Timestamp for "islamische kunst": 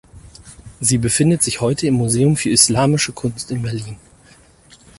2.49-3.51